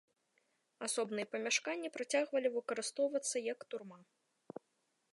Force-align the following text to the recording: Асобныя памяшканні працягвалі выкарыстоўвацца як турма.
Асобныя 0.87 1.29
памяшканні 1.35 1.93
працягвалі 1.97 2.53
выкарыстоўвацца 2.57 3.37
як 3.53 3.59
турма. 3.75 3.99